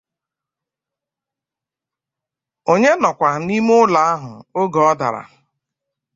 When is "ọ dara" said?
4.89-5.23